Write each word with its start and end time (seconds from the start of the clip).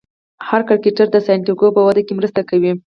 هر 0.47 0.61
کرکټر 0.69 1.07
د 1.11 1.17
سانتیاګو 1.27 1.67
په 1.75 1.81
وده 1.87 2.01
کې 2.07 2.13
مرسته 2.19 2.41
کوي. 2.49 2.71